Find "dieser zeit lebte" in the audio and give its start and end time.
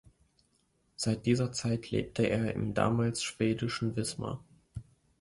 1.27-2.23